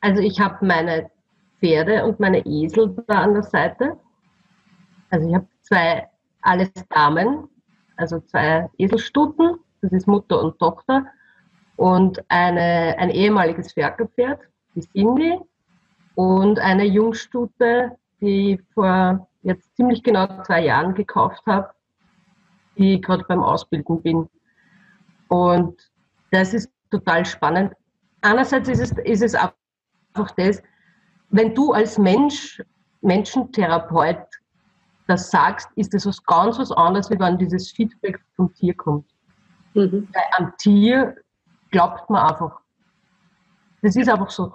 Also 0.02 0.22
ich 0.22 0.40
habe 0.40 0.66
meine 0.66 1.10
Pferde 1.60 2.04
und 2.06 2.20
meine 2.20 2.46
Esel 2.46 2.96
da 3.08 3.24
an 3.24 3.34
der 3.34 3.44
Seite. 3.44 3.98
Also 5.10 5.28
ich 5.28 5.36
habe 5.36 5.48
zwei, 5.62 6.08
alles 6.48 6.72
Damen, 6.90 7.50
also 7.98 8.20
zwei 8.22 8.70
Eselstuten, 8.78 9.60
das 9.82 9.92
ist 9.92 10.08
Mutter 10.08 10.42
und 10.42 10.58
Tochter, 10.60 11.06
und 11.76 12.24
eine, 12.30 12.96
ein 12.98 13.10
ehemaliges 13.10 13.74
Ferkelpferd, 13.74 14.40
die 14.74 14.82
Cindy, 14.82 15.38
und 16.16 16.58
eine 16.60 16.86
Jungstute, 16.86 17.98
die 18.22 18.60
vor 18.74 19.28
jetzt 19.44 19.76
ziemlich 19.76 20.02
genau 20.02 20.42
zwei 20.44 20.64
Jahren 20.64 20.96
gekauft 20.96 21.44
habe, 21.46 21.70
die 22.78 22.96
ich 22.96 23.02
gerade 23.02 23.24
beim 23.28 23.44
Ausbilden 23.44 24.02
bin. 24.02 24.30
Und 25.28 25.92
das 26.32 26.54
ist 26.54 26.72
total 26.90 27.26
spannend. 27.26 27.74
Einerseits 28.22 28.70
ist 28.70 28.80
es, 28.80 28.92
ist 28.92 29.22
es 29.22 29.36
einfach 29.36 30.32
das, 30.38 30.64
wenn 31.30 31.54
du 31.54 31.74
als 31.74 31.98
Mensch, 31.98 32.64
Menschentherapeut 33.02 34.26
das 35.08 35.32
sagst, 35.32 35.70
ist 35.76 35.94
das 35.94 36.06
was 36.06 36.24
ganz 36.24 36.60
was 36.60 36.72
anderes, 36.72 37.10
wie 37.10 37.20
wenn 37.20 37.38
dieses 37.38 37.72
Feedback 37.72 38.20
vom 38.36 38.54
Tier 38.54 38.74
kommt. 38.76 39.06
Mhm. 39.74 40.08
Weil 40.14 40.24
am 40.38 40.54
Tier 40.58 41.16
glaubt 41.72 42.10
man 42.10 42.30
einfach. 42.30 42.60
Das 43.82 43.96
ist 43.96 44.10
einfach 44.10 44.30
so. 44.30 44.54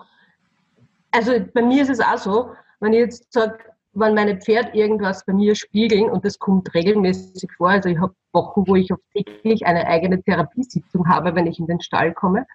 Also 1.11 1.33
bei 1.55 1.63
mir 1.63 1.83
ist 1.83 1.91
es 1.91 2.01
auch 2.01 2.19
so, 2.19 2.53
wenn 2.81 2.93
ich 2.93 3.01
jetzt 3.01 3.33
sage, 3.33 3.59
wenn 3.95 4.15
meine 4.15 4.39
Pferde 4.39 4.71
irgendwas 4.73 5.25
bei 5.25 5.33
mir 5.33 5.55
spiegeln, 5.55 6.11
und 6.11 6.25
das 6.25 6.39
kommt 6.39 6.73
regelmäßig 6.75 7.51
vor, 7.57 7.71
also 7.71 7.89
ich 7.89 7.99
habe 7.99 8.15
Wochen, 8.33 8.67
wo 8.67 8.75
ich 8.77 8.93
oft 8.93 9.03
täglich 9.15 9.67
eine 9.67 9.87
eigene 9.87 10.23
Therapiesitzung 10.23 11.07
habe, 11.09 11.35
wenn 11.35 11.47
ich 11.47 11.59
in 11.59 11.67
den 11.67 11.81
Stall 11.81 12.15
komme, 12.15 12.47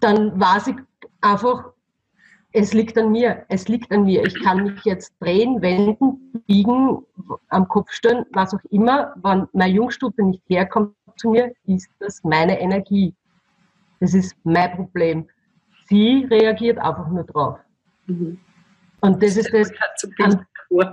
dann 0.00 0.38
weiß 0.38 0.68
ich 0.68 0.76
einfach, 1.22 1.73
es 2.56 2.72
liegt 2.72 2.96
an 2.96 3.10
mir, 3.10 3.44
es 3.48 3.66
liegt 3.66 3.90
an 3.90 4.04
mir. 4.04 4.24
Ich 4.24 4.40
kann 4.42 4.62
mich 4.62 4.84
jetzt 4.84 5.12
drehen, 5.18 5.60
wenden, 5.60 6.32
biegen, 6.46 7.04
am 7.48 7.66
Kopf 7.66 7.90
stellen, 7.90 8.24
was 8.32 8.54
auch 8.54 8.64
immer. 8.70 9.12
Wenn 9.16 9.48
meine 9.52 9.72
Jungstube 9.72 10.22
nicht 10.22 10.40
herkommt 10.48 10.94
zu 11.16 11.30
mir, 11.30 11.52
ist 11.66 11.90
das 11.98 12.22
meine 12.22 12.60
Energie. 12.60 13.12
Das 13.98 14.14
ist 14.14 14.36
mein 14.44 14.70
Problem. 14.76 15.28
Sie 15.88 16.28
reagiert 16.30 16.78
einfach 16.78 17.08
nur 17.08 17.24
drauf. 17.24 17.58
Mhm. 18.06 18.38
Und 19.00 19.20
das 19.20 19.36
ist 19.36 19.52
das. 19.52 19.72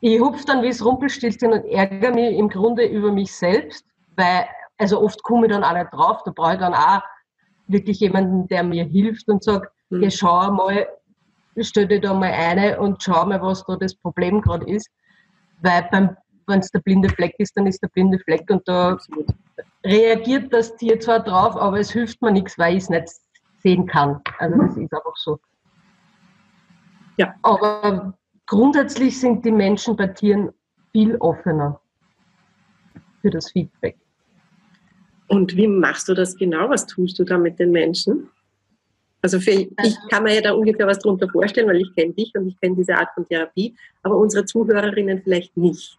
ich 0.00 0.20
hupfe 0.20 0.44
dann 0.46 0.62
wie 0.62 0.68
es 0.68 0.84
Rumpelstilzchen 0.84 1.50
und 1.50 1.64
ärgere 1.64 2.12
mich 2.12 2.36
im 2.36 2.50
Grunde 2.50 2.84
über 2.84 3.10
mich 3.10 3.34
selbst, 3.34 3.86
weil, 4.16 4.44
also 4.76 5.00
oft 5.00 5.22
komme 5.22 5.46
ich 5.46 5.52
dann 5.52 5.64
auch 5.64 5.72
nicht 5.72 5.90
drauf, 5.94 6.22
da 6.24 6.30
brauche 6.30 6.52
ich 6.54 6.60
dann 6.60 6.74
auch 6.74 7.00
wirklich 7.68 8.00
jemanden, 8.00 8.46
der 8.48 8.62
mir 8.62 8.84
hilft 8.84 9.28
und 9.28 9.42
sagt, 9.42 9.73
mhm. 9.90 10.02
ja, 10.02 10.10
schau 10.10 10.50
mal, 10.52 10.86
stell 11.60 11.88
dir 11.88 12.00
da 12.00 12.14
mal 12.14 12.32
eine 12.32 12.78
und 12.80 13.02
schau 13.02 13.26
mal, 13.26 13.40
was 13.40 13.64
da 13.64 13.76
das 13.76 13.94
Problem 13.94 14.40
gerade 14.40 14.66
ist. 14.70 14.88
Weil 15.62 15.88
wenn 16.46 16.60
es 16.60 16.70
der 16.70 16.80
blinde 16.80 17.08
Fleck 17.08 17.34
ist, 17.38 17.56
dann 17.56 17.66
ist 17.66 17.82
der 17.82 17.88
blinde 17.88 18.18
Fleck 18.18 18.48
und 18.50 18.66
da 18.68 18.92
Absolut. 18.92 19.26
reagiert 19.84 20.52
das 20.52 20.76
Tier 20.76 21.00
zwar 21.00 21.20
drauf, 21.20 21.56
aber 21.56 21.78
es 21.78 21.90
hilft 21.90 22.20
mir 22.20 22.32
nichts, 22.32 22.58
weil 22.58 22.76
ich 22.76 22.84
es 22.84 22.90
nicht 22.90 23.08
sehen 23.62 23.86
kann. 23.86 24.20
Also 24.38 24.58
das 24.58 24.76
ist 24.76 24.92
einfach 24.92 25.16
so. 25.16 25.38
Ja. 27.16 27.34
Aber 27.42 28.14
grundsätzlich 28.46 29.18
sind 29.18 29.44
die 29.44 29.52
Menschen 29.52 29.96
bei 29.96 30.08
Tieren 30.08 30.50
viel 30.92 31.16
offener 31.16 31.80
für 33.20 33.30
das 33.30 33.50
Feedback. 33.50 33.96
Und 35.28 35.56
wie 35.56 35.66
machst 35.66 36.08
du 36.08 36.14
das 36.14 36.36
genau? 36.36 36.68
Was 36.68 36.86
tust 36.86 37.18
du 37.18 37.24
da 37.24 37.38
mit 37.38 37.58
den 37.58 37.70
Menschen? 37.70 38.28
Also 39.24 39.40
für, 39.40 39.52
ich 39.52 39.96
kann 40.10 40.24
mir 40.24 40.34
ja 40.34 40.42
da 40.42 40.52
ungefähr 40.52 40.86
was 40.86 40.98
darunter 40.98 41.26
vorstellen, 41.30 41.66
weil 41.66 41.80
ich 41.80 41.94
kenne 41.94 42.12
dich 42.12 42.30
und 42.34 42.46
ich 42.46 42.60
kenne 42.60 42.76
diese 42.76 42.94
Art 42.94 43.08
von 43.14 43.26
Therapie, 43.26 43.74
aber 44.02 44.18
unsere 44.18 44.44
Zuhörerinnen 44.44 45.22
vielleicht 45.22 45.56
nicht. 45.56 45.96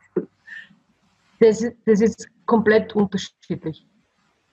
Das, 1.39 1.65
das 1.87 2.01
ist 2.01 2.27
komplett 2.45 2.95
unterschiedlich. 2.95 3.83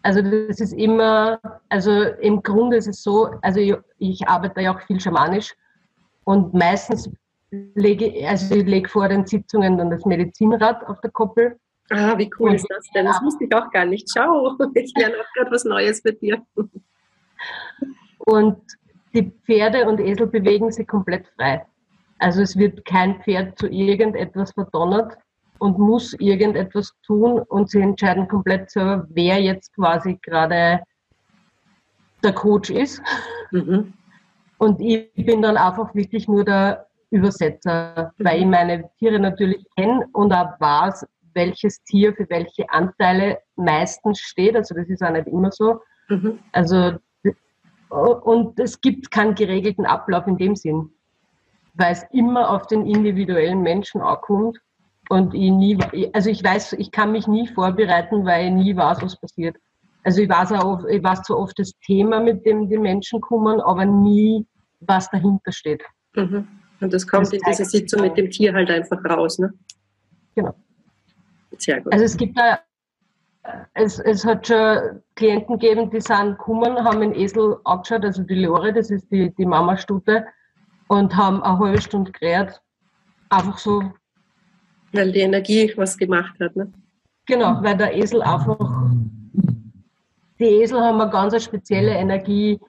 Also 0.01 0.23
das 0.23 0.59
ist 0.59 0.73
immer, 0.73 1.39
also 1.69 1.91
im 2.23 2.43
Grunde 2.43 2.79
ist 2.79 2.87
es 2.87 3.03
so, 3.03 3.27
also 3.43 3.61
ich, 3.61 3.75
ich 3.99 4.27
arbeite 4.27 4.63
ja 4.63 4.75
auch 4.75 4.81
viel 4.81 4.99
schamanisch 4.99 5.55
und 6.25 6.55
meistens 6.55 7.11
lege, 7.51 8.27
also 8.27 8.55
ich 8.55 8.65
lege 8.65 8.89
vor 8.89 9.07
den 9.07 9.27
Sitzungen 9.27 9.77
dann 9.77 9.91
das 9.91 10.07
Medizinrad 10.07 10.83
auf 10.87 10.99
der 11.03 11.11
Koppel. 11.11 11.59
Ah, 11.91 12.17
wie 12.17 12.31
cool 12.39 12.49
und 12.49 12.55
ist 12.55 12.67
das 12.71 12.89
denn? 12.95 13.05
Das 13.05 13.21
wusste 13.23 13.45
ich 13.45 13.55
auch 13.55 13.71
gar 13.71 13.85
nicht. 13.85 14.09
Schau, 14.11 14.57
ich 14.75 14.95
lerne 14.97 15.17
auch 15.17 15.33
gerade 15.35 15.51
was 15.51 15.65
Neues 15.65 16.03
mit 16.03 16.23
dir. 16.23 16.43
Und 18.27 18.61
die 19.15 19.31
Pferde 19.45 19.89
und 19.89 20.01
Esel 20.01 20.27
bewegen 20.27 20.71
sich 20.71 20.87
komplett 20.87 21.27
frei. 21.37 21.65
Also 22.19 22.43
es 22.43 22.57
wird 22.57 22.85
kein 22.85 23.21
Pferd 23.23 23.59
zu 23.59 23.67
irgendetwas 23.69 24.53
verdonnert, 24.53 25.17
und 25.63 25.79
muss 25.79 26.13
irgendetwas 26.15 26.93
tun 27.07 27.39
und 27.39 27.71
sie 27.71 27.81
entscheiden 27.81 28.27
komplett 28.27 28.69
selber, 28.69 29.07
wer 29.11 29.41
jetzt 29.41 29.73
quasi 29.77 30.19
gerade 30.21 30.81
der 32.25 32.33
Coach 32.33 32.71
ist. 32.71 33.01
Mhm. 33.53 33.93
Und 34.59 34.81
ich 34.81 35.13
bin 35.15 35.41
dann 35.41 35.57
einfach 35.57 35.95
wirklich 35.95 36.27
nur 36.27 36.45
der 36.45 36.89
Übersetzer, 37.11 38.13
weil 38.19 38.41
ich 38.41 38.47
meine 38.47 38.91
Tiere 38.99 39.21
natürlich 39.21 39.65
kenne 39.77 40.05
und 40.15 40.33
auch 40.33 40.59
weiß, 40.59 41.07
welches 41.35 41.81
Tier 41.85 42.13
für 42.13 42.29
welche 42.29 42.69
Anteile 42.71 43.39
meistens 43.55 44.19
steht. 44.19 44.57
Also 44.57 44.75
das 44.75 44.89
ist 44.89 45.03
auch 45.05 45.13
nicht 45.13 45.29
immer 45.29 45.53
so. 45.53 45.81
Mhm. 46.09 46.41
Also 46.51 46.95
und 47.93 48.59
es 48.59 48.81
gibt 48.81 49.11
keinen 49.11 49.35
geregelten 49.35 49.87
Ablauf 49.87 50.27
in 50.27 50.37
dem 50.37 50.57
Sinn, 50.57 50.91
weil 51.75 51.93
es 51.93 52.05
immer 52.13 52.51
auf 52.51 52.67
den 52.67 52.87
individuellen 52.87 53.61
Menschen 53.61 54.01
ankommt 54.01 54.59
und 55.09 55.35
ich 55.35 55.51
nie, 55.51 55.79
also 56.13 56.31
ich 56.31 56.43
weiß, 56.43 56.75
ich 56.75 56.91
kann 56.91 57.13
mich 57.13 57.27
nie 57.27 57.47
vorbereiten, 57.49 58.25
weil 58.25 58.47
ich 58.47 58.53
nie 58.53 58.77
weiß, 58.77 59.03
was 59.03 59.21
passiert. 59.21 59.57
Also 60.05 60.23
ich 60.23 60.29
weiß 60.29 60.53
auch, 60.53 60.85
ich 60.87 61.03
weiß 61.03 61.23
zwar 61.23 61.39
oft 61.39 61.59
das 61.59 61.73
Thema, 61.85 62.21
mit 62.21 62.45
dem 62.47 62.69
die 62.69 62.79
Menschen 62.79 63.21
kommen, 63.21 63.61
aber 63.61 63.85
nie, 63.85 64.47
was 64.81 65.11
dahinter 65.11 65.53
steht. 65.53 65.83
Mhm. 66.15 66.49
Und 66.81 66.93
das 66.93 67.07
kommt 67.07 67.27
das 67.27 67.35
in 67.35 67.41
dieser 67.47 67.65
Sitzung 67.65 68.01
mit 68.01 68.17
dem 68.17 68.31
Tier 68.31 68.53
halt 68.53 68.71
einfach 68.71 69.05
raus, 69.05 69.39
ne? 69.39 69.53
Genau. 70.35 70.55
Sehr 71.59 71.81
gut. 71.81 71.93
Also 71.93 72.07
es 72.07 72.17
gibt 72.17 72.37
da, 72.37 72.59
es, 73.75 73.99
es 73.99 74.25
hat 74.25 74.47
schon 74.47 75.03
Klienten 75.17 75.59
gegeben, 75.59 75.91
die 75.91 76.01
sind 76.01 76.39
gekommen, 76.39 76.85
haben 76.85 77.01
den 77.01 77.15
Esel 77.15 77.59
angeschaut, 77.65 78.05
also 78.05 78.23
die 78.23 78.45
Lore, 78.45 78.73
das 78.73 78.91
ist 78.91 79.11
die, 79.11 79.35
die 79.35 79.47
Mama-Stute, 79.47 80.27
und 80.89 81.17
haben 81.17 81.43
eine 81.43 81.59
halbe 81.59 81.81
Stunde 81.81 82.13
gerät. 82.13 82.61
Einfach 83.31 83.59
so 83.59 83.83
weil 84.93 85.13
die 85.13 85.21
Energie 85.21 85.73
was 85.77 85.97
gemacht 85.97 86.39
hat. 86.41 86.55
Ne? 86.55 86.73
Genau, 87.27 87.63
weil 87.63 87.77
der 87.77 87.97
Esel 87.97 88.23
einfach, 88.23 88.59
die 90.39 90.45
Esel 90.45 90.81
haben 90.81 91.01
eine 91.01 91.11
ganz 91.11 91.43
spezielle 91.43 91.93
Energie, 91.93 92.61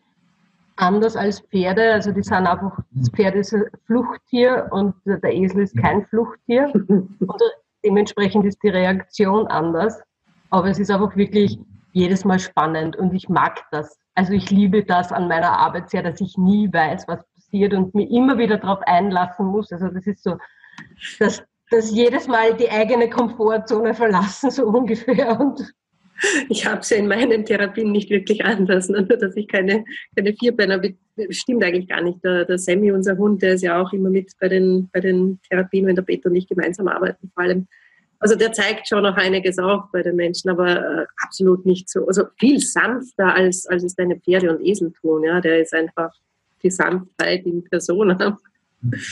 anders 0.76 1.16
als 1.16 1.40
Pferde. 1.40 1.94
Also 1.94 2.12
die 2.12 2.24
sind 2.24 2.48
einfach, 2.48 2.78
das 2.92 3.10
Pferd 3.10 3.36
ist 3.36 3.54
ein 3.54 3.66
Fluchttier 3.86 4.68
und 4.72 4.96
der 5.06 5.34
Esel 5.34 5.64
ist 5.64 5.78
kein 5.78 6.06
Fluchttier. 6.08 6.72
Und 7.20 7.42
dementsprechend 7.86 8.46
ist 8.46 8.62
die 8.64 8.70
Reaktion 8.70 9.48
anders. 9.48 10.02
Aber 10.54 10.70
es 10.70 10.78
ist 10.78 10.92
einfach 10.92 11.16
wirklich 11.16 11.58
jedes 11.94 12.26
Mal 12.26 12.40
spannend 12.40 12.96
und 12.96 13.14
ich 13.16 13.28
mag 13.28 13.64
das. 13.72 13.98
Also 14.14 14.34
ich 14.34 14.52
liebe 14.52 14.84
das 14.84 15.12
an 15.12 15.28
meiner 15.28 15.58
Arbeit 15.58 15.90
sehr, 15.90 16.04
dass 16.04 16.22
ich 16.22 16.38
nie 16.38 16.72
weiß, 16.72 17.08
was 17.08 17.26
passiert 17.34 17.74
und 17.74 17.96
mir 17.96 18.08
immer 18.10 18.38
wieder 18.38 18.58
darauf 18.58 18.80
einlassen 18.86 19.48
muss. 19.48 19.72
Also 19.72 19.88
das 19.88 20.06
ist 20.06 20.24
so 20.24 20.38
das 21.20 21.44
dass 21.72 21.90
jedes 21.90 22.28
Mal 22.28 22.56
die 22.56 22.70
eigene 22.70 23.10
Komfortzone 23.10 23.96
verlassen, 23.96 24.52
so 24.52 24.68
ungefähr. 24.68 25.40
Und 25.40 25.74
ich 26.50 26.68
habe 26.68 26.82
es 26.82 26.92
ja 26.92 26.98
in 26.98 27.08
meinen 27.08 27.46
Therapien 27.46 27.92
nicht 27.92 28.12
wirklich 28.12 28.46
anders, 28.46 28.90
ne? 28.90 29.02
nur 29.02 29.18
dass 29.18 29.36
ich 29.36 29.48
keine, 29.48 29.84
keine 30.16 30.36
Vierbeiner, 30.36 30.80
stimmt 31.30 31.64
eigentlich 31.64 31.88
gar 31.88 32.04
nicht. 32.04 32.24
Der, 32.24 32.46
der 32.46 32.60
Sammy, 32.60 32.92
unser 32.92 33.18
Hund, 33.18 33.42
der 33.42 33.56
ist 33.56 33.64
ja 33.64 33.82
auch 33.82 33.92
immer 33.92 34.12
mit 34.12 34.32
bei 34.40 34.50
den, 34.50 34.88
bei 34.94 35.00
den 35.00 35.40
Therapien, 35.50 35.88
wenn 35.88 35.96
der 35.96 36.04
Peter 36.04 36.30
und 36.30 36.36
ich 36.36 36.48
gemeinsam 36.48 36.88
arbeiten, 36.88 37.32
vor 37.34 37.44
allem. 37.44 37.68
Also 38.24 38.36
der 38.36 38.54
zeigt 38.54 38.88
schon 38.88 39.04
noch 39.04 39.18
einiges 39.18 39.60
auch 39.60 39.90
bei 39.92 40.02
den 40.02 40.16
Menschen, 40.16 40.50
aber 40.50 40.78
äh, 40.78 41.06
absolut 41.26 41.66
nicht 41.66 41.90
so, 41.90 42.08
also 42.08 42.24
viel 42.40 42.58
sanfter 42.58 43.36
als, 43.36 43.66
als 43.66 43.84
es 43.84 43.96
deine 43.96 44.16
Pferde 44.18 44.50
und 44.50 44.66
Esel 44.66 44.94
tun. 44.94 45.26
Ja? 45.26 45.42
Der 45.42 45.60
ist 45.60 45.74
einfach 45.74 46.10
die 46.64 46.72
Sanftheit 46.72 47.46
in 47.46 47.66
Person. 47.66 48.18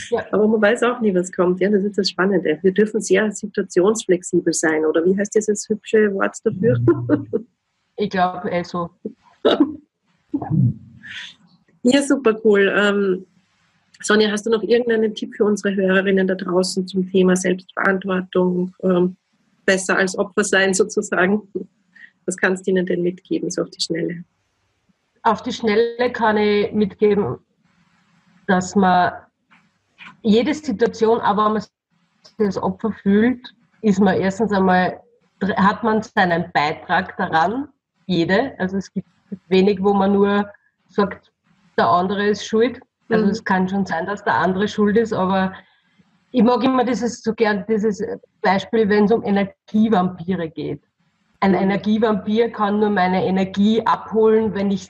Ja. 0.10 0.26
Aber 0.34 0.50
man 0.50 0.62
weiß 0.62 0.84
auch 0.84 1.00
nie, 1.00 1.16
was 1.16 1.32
kommt. 1.32 1.62
Ja, 1.62 1.70
das 1.70 1.86
ist 1.86 1.98
das 1.98 2.10
Spannende. 2.10 2.60
Wir 2.62 2.74
dürfen 2.74 3.00
sehr 3.00 3.32
situationsflexibel 3.32 4.52
sein. 4.52 4.86
Oder 4.86 5.06
wie 5.06 5.18
heißt 5.18 5.34
dieses 5.34 5.66
hübsche 5.70 6.14
Wort 6.14 6.36
dafür? 6.44 6.78
Ich 7.96 8.10
glaube, 8.10 8.52
also. 8.52 8.90
ja, 11.84 12.02
super 12.02 12.38
cool. 12.44 12.70
Ähm, 12.76 13.26
Sonja, 14.04 14.32
hast 14.32 14.46
du 14.46 14.50
noch 14.50 14.64
irgendeinen 14.64 15.14
Tipp 15.14 15.36
für 15.36 15.46
unsere 15.46 15.76
Hörerinnen 15.76 16.28
da 16.28 16.36
draußen 16.36 16.88
zum 16.88 17.10
Thema 17.10 17.36
Selbstverantwortung, 17.36 18.74
ähm, 18.84 19.16
besser 19.66 19.98
als 19.98 20.18
Opfer 20.18 20.44
sein 20.44 20.74
sozusagen? 20.74 21.42
Was 22.26 22.38
kannst 22.38 22.66
du 22.66 22.72
ihnen 22.72 22.86
denn 22.86 23.04
mitgeben, 23.04 23.50
so 23.50 23.62
auf 23.62 23.70
die 23.70 23.82
Schnelle? 23.82 24.24
Auf 25.24 25.44
die 25.44 25.54
Schnelle 25.54 26.12
kann 26.12 26.38
ich 26.38 26.72
mitgeben, 26.72 27.38
dass 28.48 28.76
man 28.76 29.14
jede 30.24 30.54
Situation, 30.54 31.20
aber 31.20 31.46
wenn 31.46 31.54
man 31.54 31.62
sich 31.62 31.72
als 32.40 32.58
Opfer 32.58 32.92
fühlt, 32.92 33.54
ist 33.82 34.00
man 34.00 34.20
erstens 34.20 34.52
einmal, 34.52 35.00
hat 35.58 35.84
man 35.84 36.02
seinen 36.02 36.52
Beitrag 36.52 37.18
daran, 37.18 37.70
jede. 38.08 38.54
Also 38.60 38.78
es 38.78 38.92
gibt 38.92 39.08
wenig, 39.48 39.82
wo 39.82 39.94
man 39.94 40.14
nur 40.14 40.50
sagt, 40.90 41.32
der 41.78 41.88
andere 41.88 42.28
ist 42.28 42.46
schuld. 42.46 42.80
Also 43.12 43.26
mhm. 43.26 43.32
es 43.32 43.44
kann 43.44 43.70
schon 43.70 43.86
sein, 43.86 44.06
dass 44.06 44.24
der 44.24 44.36
andere 44.36 44.68
schuld 44.68 44.98
ist, 44.98 45.14
aber 45.14 45.54
ich 46.32 46.44
mag 46.44 46.64
immer 46.64 46.84
dieses 46.84 47.22
so 47.22 47.34
gern 47.34 47.66
dieses 47.68 48.04
Beispiel, 48.42 48.88
wenn 48.90 49.06
es 49.06 49.12
um 49.12 49.24
Energievampire 49.24 50.50
geht. 50.50 50.82
Ein 51.40 51.52
mhm. 51.52 51.58
Energievampir 51.58 52.52
kann 52.52 52.80
nur 52.80 52.90
meine 52.90 53.26
Energie 53.26 53.86
abholen, 53.86 54.54
wenn 54.54 54.72
ich 54.72 54.90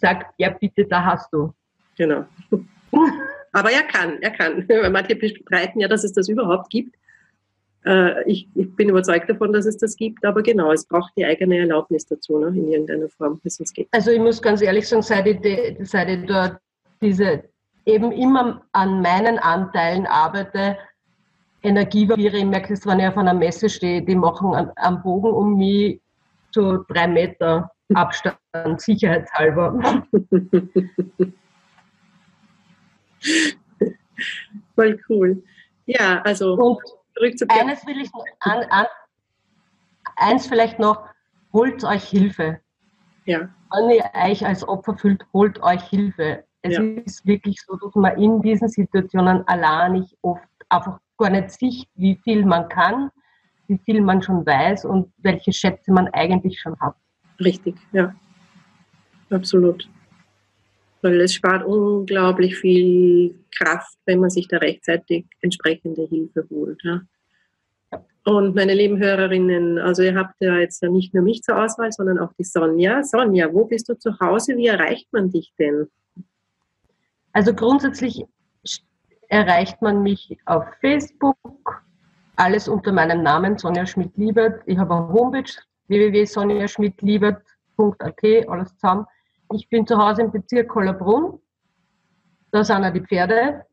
sage, 0.00 0.26
ja 0.38 0.50
bitte, 0.50 0.84
da 0.86 1.04
hast 1.04 1.32
du. 1.32 1.52
Genau. 1.96 2.24
Aber 3.52 3.70
er 3.70 3.82
kann, 3.82 4.20
er 4.20 4.30
kann. 4.30 4.66
Manche 4.92 5.16
bestreiten 5.16 5.80
ja, 5.80 5.88
dass 5.88 6.04
es 6.04 6.12
das 6.12 6.28
überhaupt 6.28 6.70
gibt. 6.70 6.96
Äh, 7.84 8.28
ich, 8.28 8.48
ich, 8.54 8.74
bin 8.74 8.88
überzeugt 8.88 9.28
davon, 9.28 9.52
dass 9.52 9.66
es 9.66 9.76
das 9.76 9.94
gibt, 9.96 10.24
aber 10.24 10.42
genau, 10.42 10.72
es 10.72 10.86
braucht 10.86 11.12
die 11.16 11.24
eigene 11.24 11.58
Erlaubnis 11.58 12.06
dazu, 12.06 12.38
ne, 12.38 12.48
in 12.48 12.70
irgendeiner 12.70 13.08
Form, 13.10 13.38
bis 13.40 13.60
es 13.60 13.72
geht. 13.72 13.88
Also 13.92 14.10
ich 14.10 14.18
muss 14.18 14.40
ganz 14.40 14.62
ehrlich 14.62 14.88
sagen, 14.88 15.02
seit 15.02 15.26
ich, 15.26 15.88
seit 15.88 16.08
ich 16.08 16.24
dort 16.24 16.56
diese 17.04 17.44
eben 17.86 18.10
immer 18.12 18.62
an 18.72 19.02
meinen 19.02 19.38
Anteilen 19.38 20.06
arbeite, 20.06 20.78
Energievampire, 21.62 22.38
ich 22.38 22.44
merke 22.44 22.74
das, 22.74 22.86
wenn 22.86 23.00
ich 23.00 23.06
auf 23.06 23.16
einer 23.16 23.34
Messe 23.34 23.68
stehe, 23.68 24.02
die 24.02 24.16
machen 24.16 24.70
am 24.76 25.02
Bogen 25.02 25.32
um 25.32 25.56
mich 25.56 26.00
so 26.50 26.84
drei 26.88 27.06
Meter. 27.08 27.70
Abstand, 27.94 28.38
sicherheitshalber. 28.76 30.02
Voll 34.74 35.00
cool. 35.08 35.42
Ja, 35.86 36.22
also 36.22 36.54
Und 36.54 36.80
eines 37.48 37.86
will 37.86 38.00
ich 38.00 38.10
an, 38.40 38.64
an, 38.70 38.86
eins 40.16 40.46
vielleicht 40.46 40.78
noch, 40.78 41.06
holt 41.52 41.84
euch 41.84 42.04
Hilfe. 42.04 42.60
Ja. 43.26 43.48
Wenn 43.70 43.90
ihr 43.90 44.10
euch 44.14 44.46
als 44.46 44.66
Opfer 44.66 44.96
fühlt, 44.96 45.26
holt 45.32 45.62
euch 45.62 45.82
Hilfe. 45.84 46.44
Es 46.66 46.78
ja. 46.78 46.82
ist 46.82 47.26
wirklich 47.26 47.60
so, 47.60 47.76
dass 47.76 47.94
man 47.94 48.18
in 48.18 48.40
diesen 48.40 48.68
Situationen 48.68 49.46
allein 49.46 49.92
nicht 49.92 50.16
oft 50.22 50.48
einfach 50.70 50.98
gar 51.18 51.28
nicht 51.28 51.50
sieht, 51.50 51.86
wie 51.94 52.18
viel 52.24 52.46
man 52.46 52.70
kann, 52.70 53.10
wie 53.66 53.78
viel 53.84 54.00
man 54.00 54.22
schon 54.22 54.46
weiß 54.46 54.86
und 54.86 55.12
welche 55.18 55.52
Schätze 55.52 55.92
man 55.92 56.08
eigentlich 56.08 56.58
schon 56.58 56.74
hat. 56.80 56.94
Richtig, 57.38 57.76
ja. 57.92 58.14
Absolut. 59.28 59.86
Weil 61.02 61.20
es 61.20 61.34
spart 61.34 61.66
unglaublich 61.66 62.56
viel 62.56 63.34
Kraft, 63.58 63.98
wenn 64.06 64.20
man 64.20 64.30
sich 64.30 64.48
da 64.48 64.56
rechtzeitig 64.56 65.26
entsprechende 65.42 66.06
Hilfe 66.08 66.46
holt. 66.48 66.80
Ja. 66.82 67.02
Und 68.24 68.54
meine 68.54 68.72
lieben 68.72 68.98
Hörerinnen, 68.98 69.78
also 69.78 70.02
ihr 70.02 70.14
habt 70.14 70.36
ja 70.40 70.56
jetzt 70.56 70.82
nicht 70.82 71.12
nur 71.12 71.24
mich 71.24 71.42
zur 71.42 71.62
Auswahl, 71.62 71.92
sondern 71.92 72.18
auch 72.18 72.32
die 72.38 72.44
Sonja. 72.44 73.02
Sonja, 73.02 73.52
wo 73.52 73.66
bist 73.66 73.86
du 73.90 73.98
zu 73.98 74.18
Hause? 74.18 74.56
Wie 74.56 74.68
erreicht 74.68 75.12
man 75.12 75.30
dich 75.30 75.52
denn? 75.58 75.88
Also 77.34 77.52
grundsätzlich 77.52 78.24
erreicht 79.28 79.82
man 79.82 80.02
mich 80.02 80.38
auf 80.46 80.64
Facebook, 80.80 81.36
alles 82.36 82.66
unter 82.68 82.92
meinem 82.92 83.22
Namen 83.24 83.58
Sonja 83.58 83.84
Schmidt-Liebert. 83.84 84.62
Ich 84.66 84.78
habe 84.78 84.94
eine 84.94 85.08
Homepage 85.08 85.52
www.sonjaschmidtliebert.at, 85.88 88.48
alles 88.48 88.74
zusammen. 88.76 89.04
Ich 89.52 89.68
bin 89.68 89.86
zu 89.86 89.98
Hause 89.98 90.22
im 90.22 90.30
Bezirk 90.30 90.68
Kollerbrunn. 90.68 91.38
Da 92.52 92.64
sind 92.64 92.84
auch 92.84 92.92
die 92.92 93.00
Pferde. 93.00 93.66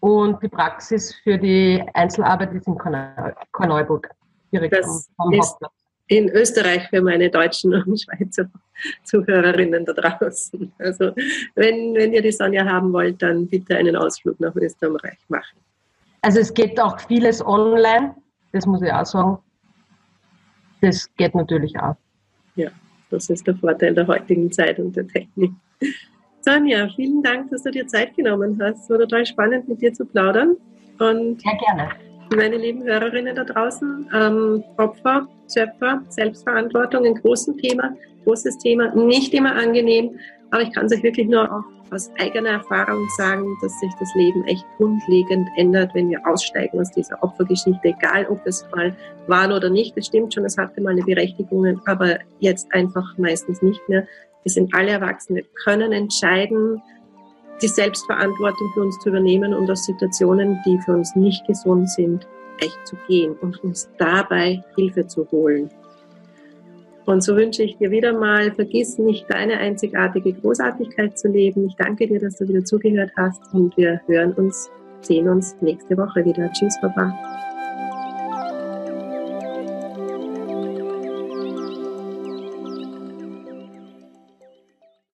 Und 0.00 0.42
die 0.42 0.48
Praxis 0.48 1.14
für 1.14 1.38
die 1.38 1.82
Einzelarbeit 1.94 2.52
ist 2.52 2.66
in 2.66 2.76
Korneuburg, 2.76 4.10
direkt 4.52 4.74
das 4.74 5.08
am, 5.16 5.28
am 5.28 5.40
Hauptplatz. 5.40 5.81
In 6.08 6.28
Österreich 6.28 6.88
für 6.88 7.00
meine 7.00 7.30
deutschen 7.30 7.74
und 7.74 8.00
Schweizer 8.02 8.50
Zuhörerinnen 9.04 9.84
da 9.84 9.92
draußen. 9.92 10.72
Also 10.78 11.12
wenn, 11.54 11.94
wenn 11.94 12.12
ihr 12.12 12.22
die 12.22 12.32
Sonja 12.32 12.64
haben 12.64 12.92
wollt, 12.92 13.22
dann 13.22 13.46
bitte 13.46 13.76
einen 13.76 13.96
Ausflug 13.96 14.38
nach 14.40 14.54
Österreich 14.56 15.18
machen. 15.28 15.58
Also 16.20 16.40
es 16.40 16.52
geht 16.52 16.80
auch 16.80 17.00
vieles 17.00 17.44
online, 17.44 18.14
das 18.52 18.66
muss 18.66 18.82
ich 18.82 18.92
auch 18.92 19.06
sagen. 19.06 19.38
Das 20.80 21.08
geht 21.16 21.34
natürlich 21.34 21.78
auch. 21.78 21.96
Ja, 22.56 22.70
das 23.10 23.30
ist 23.30 23.46
der 23.46 23.56
Vorteil 23.56 23.94
der 23.94 24.06
heutigen 24.06 24.50
Zeit 24.50 24.78
und 24.78 24.94
der 24.96 25.06
Technik. 25.06 25.52
Sonja, 26.40 26.88
vielen 26.96 27.22
Dank, 27.22 27.50
dass 27.50 27.62
du 27.62 27.70
dir 27.70 27.86
Zeit 27.86 28.16
genommen 28.16 28.58
hast. 28.60 28.82
Es 28.82 28.90
war 28.90 28.98
total 28.98 29.24
spannend, 29.24 29.68
mit 29.68 29.80
dir 29.80 29.92
zu 29.92 30.04
plaudern. 30.04 30.56
Und 30.98 31.40
Sehr 31.40 31.58
gerne. 31.58 32.11
Meine 32.36 32.56
lieben 32.56 32.82
Hörerinnen 32.84 33.36
da 33.36 33.44
draußen, 33.44 34.08
ähm, 34.14 34.64
Opfer, 34.78 35.28
Schöpfer, 35.52 36.02
Selbstverantwortung, 36.08 37.04
ein 37.04 37.16
großes 37.16 37.56
Thema, 37.56 37.94
großes 38.24 38.56
Thema, 38.58 38.94
nicht 38.94 39.34
immer 39.34 39.54
angenehm, 39.54 40.18
aber 40.50 40.62
ich 40.62 40.72
kann 40.72 40.86
es 40.86 40.92
euch 40.92 41.02
wirklich 41.02 41.28
nur 41.28 41.62
aus 41.90 42.10
eigener 42.18 42.50
Erfahrung 42.50 43.06
sagen, 43.18 43.44
dass 43.60 43.78
sich 43.80 43.92
das 44.00 44.14
Leben 44.14 44.44
echt 44.46 44.64
grundlegend 44.78 45.46
ändert, 45.56 45.94
wenn 45.94 46.08
wir 46.08 46.26
aussteigen 46.26 46.80
aus 46.80 46.90
dieser 46.92 47.22
Opfergeschichte, 47.22 47.88
egal 47.88 48.26
ob 48.30 48.40
es 48.46 48.66
mal 48.74 48.96
war 49.26 49.54
oder 49.54 49.68
nicht. 49.68 49.94
Es 49.96 50.06
stimmt 50.06 50.32
schon, 50.32 50.46
es 50.46 50.56
hatte 50.56 50.80
mal 50.80 50.90
eine 50.90 51.02
Berechtigung, 51.02 51.80
aber 51.84 52.18
jetzt 52.40 52.72
einfach 52.72 53.18
meistens 53.18 53.60
nicht 53.60 53.86
mehr. 53.88 54.06
Wir 54.42 54.52
sind 54.52 54.74
alle 54.74 54.92
erwachsen, 54.92 55.36
wir 55.36 55.44
können 55.64 55.92
entscheiden, 55.92 56.80
die 57.62 57.68
Selbstverantwortung 57.68 58.70
für 58.74 58.82
uns 58.82 58.98
zu 58.98 59.08
übernehmen 59.08 59.54
und 59.54 59.70
aus 59.70 59.84
Situationen, 59.84 60.58
die 60.66 60.78
für 60.84 60.92
uns 60.92 61.14
nicht 61.14 61.46
gesund 61.46 61.88
sind, 61.90 62.26
echt 62.60 62.86
zu 62.86 62.96
gehen 63.08 63.34
und 63.40 63.62
uns 63.64 63.88
dabei 63.98 64.62
Hilfe 64.76 65.06
zu 65.06 65.26
holen. 65.30 65.70
Und 67.04 67.22
so 67.22 67.34
wünsche 67.34 67.64
ich 67.64 67.76
dir 67.78 67.90
wieder 67.90 68.12
mal, 68.12 68.52
vergiss 68.52 68.98
nicht 68.98 69.26
deine 69.28 69.58
einzigartige 69.58 70.32
Großartigkeit 70.34 71.18
zu 71.18 71.28
leben. 71.28 71.66
Ich 71.66 71.74
danke 71.76 72.06
dir, 72.06 72.20
dass 72.20 72.36
du 72.36 72.48
wieder 72.48 72.64
zugehört 72.64 73.10
hast 73.16 73.42
und 73.52 73.76
wir 73.76 74.00
hören 74.06 74.32
uns, 74.34 74.70
sehen 75.00 75.28
uns 75.28 75.56
nächste 75.60 75.96
Woche 75.96 76.24
wieder. 76.24 76.50
Tschüss, 76.52 76.80
Papa. 76.80 77.12